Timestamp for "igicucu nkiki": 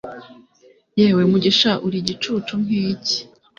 2.03-3.17